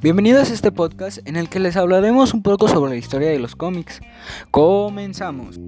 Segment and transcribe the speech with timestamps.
[0.00, 3.40] Bienvenidos a este podcast en el que les hablaremos un poco sobre la historia de
[3.40, 4.00] los cómics.
[4.50, 5.58] Comenzamos.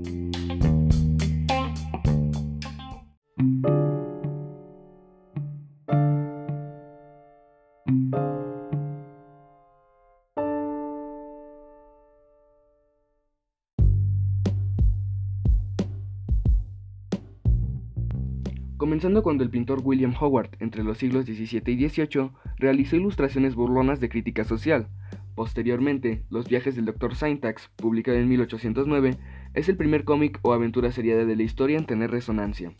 [18.80, 24.00] Comenzando cuando el pintor William Howard, entre los siglos XVII y XVIII, realizó ilustraciones burlonas
[24.00, 24.88] de crítica social.
[25.34, 27.14] Posteriormente, Los viajes del Dr.
[27.14, 29.18] Syntax, publicado en 1809,
[29.52, 32.72] es el primer cómic o aventura seriada de la historia en tener resonancia.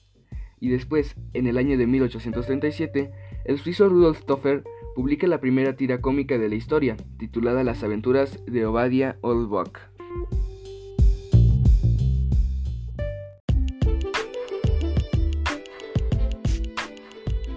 [0.59, 3.10] Y después, en el año de 1837,
[3.45, 4.64] el suizo Rudolf Toffer
[4.95, 9.89] publica la primera tira cómica de la historia, titulada Las aventuras de Obadiah Oldbuck.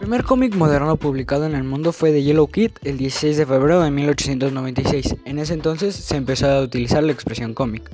[0.03, 3.81] Primer cómic moderno publicado en el mundo fue The Yellow Kid el 16 de febrero
[3.81, 5.15] de 1896.
[5.23, 7.89] En ese entonces se empezó a utilizar la expresión cómic.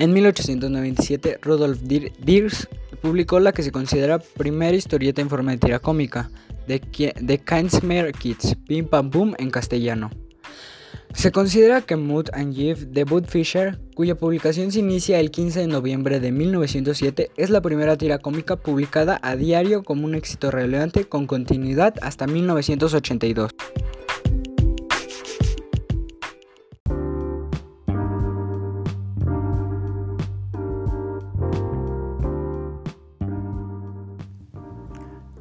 [0.00, 2.66] En 1897, Rudolf Dirks
[3.00, 6.28] publicó la que se considera primera historieta en forma de tira cómica,
[6.66, 10.10] The Kids, Pim Pam Boom en castellano.
[11.14, 15.60] Se considera que Mood and Give de Bud Fisher, cuya publicación se inicia el 15
[15.60, 20.50] de noviembre de 1907, es la primera tira cómica publicada a diario como un éxito
[20.50, 23.52] relevante con continuidad hasta 1982.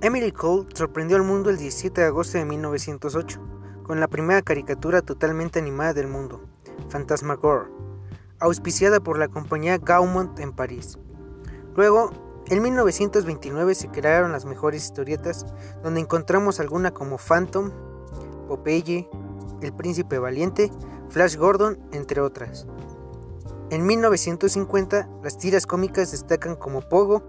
[0.02, 3.53] Emily Cole sorprendió al mundo el 17 de agosto de 1908
[3.84, 6.42] con la primera caricatura totalmente animada del mundo,
[6.89, 7.70] Phantasmagoria,
[8.40, 10.98] auspiciada por la compañía Gaumont en París.
[11.75, 12.12] Luego,
[12.48, 15.45] en 1929 se crearon las mejores historietas,
[15.81, 17.72] donde encontramos alguna como Phantom,
[18.48, 19.09] Popeye,
[19.62, 20.72] El Príncipe Valiente,
[21.09, 22.68] Flash Gordon, entre otras.
[23.69, 27.24] En 1950, las tiras cómicas destacan como Pogo,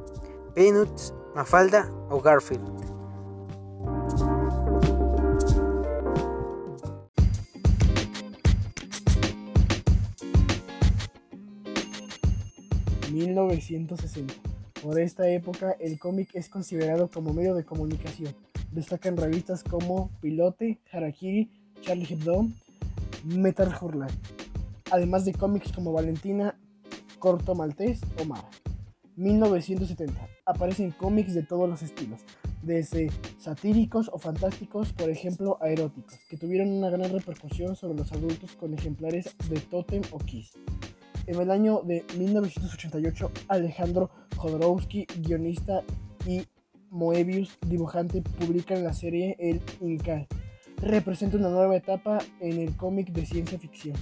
[0.55, 2.94] Peanuts, Mafalda o Garfield.
[13.15, 14.35] 1960.
[14.83, 18.35] Por esta época, el cómic es considerado como medio de comunicación.
[18.73, 21.49] Destacan revistas como Pilote, Harakiri,
[21.81, 22.49] Charlie Hebdo,
[23.25, 24.13] Metal Hurlant,
[24.91, 26.59] además de cómics como Valentina,
[27.21, 28.51] Corto Maltés o Mara.
[29.17, 30.29] 1970.
[30.45, 32.21] Aparecen cómics de todos los estilos,
[32.63, 38.13] desde satíricos o fantásticos, por ejemplo, a eróticos, que tuvieron una gran repercusión sobre los
[38.13, 40.53] adultos con ejemplares de Totem o Kiss.
[41.27, 45.83] En el año de 1988, Alejandro Jodorowsky, guionista,
[46.27, 46.43] y
[46.91, 50.27] Moebius, dibujante, publican la serie El Incal.
[50.83, 53.97] Representa una nueva etapa en el cómic de ciencia ficción.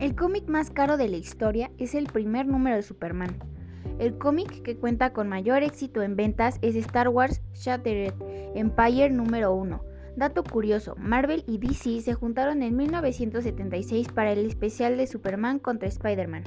[0.00, 3.38] El cómic más caro de la historia es el primer número de Superman,
[3.98, 8.14] el cómic que cuenta con mayor éxito en ventas es Star Wars Shattered
[8.54, 9.82] Empire número 1.
[10.16, 15.88] Dato curioso, Marvel y DC se juntaron en 1976 para el especial de Superman contra
[15.88, 16.44] Spider-Man.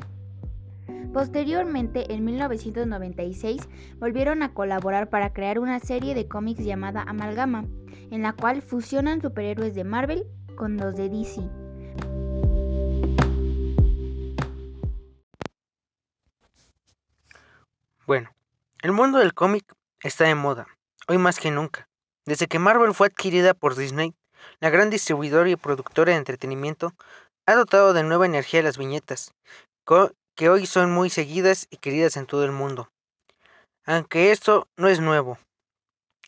[1.14, 3.68] Posteriormente, en 1996,
[4.00, 7.66] volvieron a colaborar para crear una serie de cómics llamada Amalgama,
[8.12, 10.26] en la cual fusionan superhéroes de Marvel
[10.56, 11.42] con los de DC.
[18.08, 18.34] Bueno,
[18.82, 19.64] el mundo del cómic
[20.02, 20.66] está de moda,
[21.08, 21.88] hoy más que nunca.
[22.26, 24.16] Desde que Marvel fue adquirida por Disney,
[24.60, 26.96] la gran distribuidora y productora de entretenimiento,
[27.46, 29.36] ha dotado de nueva energía a las viñetas,
[30.36, 32.90] que hoy son muy seguidas y queridas en todo el mundo.
[33.86, 35.38] Aunque esto no es nuevo.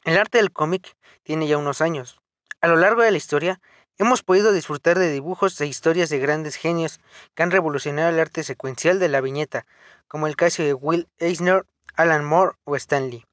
[0.03, 2.22] El arte del cómic tiene ya unos años.
[2.61, 3.61] A lo largo de la historia,
[3.98, 7.00] hemos podido disfrutar de dibujos e historias de grandes genios
[7.35, 9.66] que han revolucionado el arte secuencial de la viñeta,
[10.08, 11.66] como el caso de Will Eisner
[11.96, 13.26] Alan Moore o Stanley.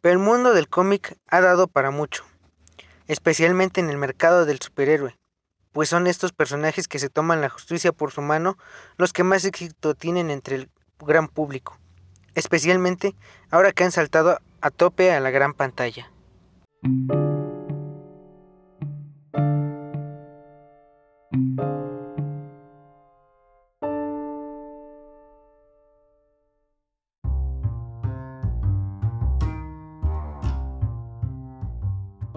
[0.00, 2.24] Pero el mundo del cómic ha dado para mucho,
[3.06, 5.16] especialmente en el mercado del superhéroe,
[5.72, 8.58] pues son estos personajes que se toman la justicia por su mano
[8.96, 11.78] los que más éxito tienen entre el gran público,
[12.34, 13.14] especialmente
[13.50, 16.10] ahora que han saltado a tope a la gran pantalla.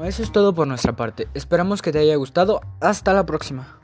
[0.06, 1.28] Eso es todo por nuestra parte.
[1.34, 2.62] Esperamos que te haya gustado.
[2.80, 3.80] Hasta la próxima.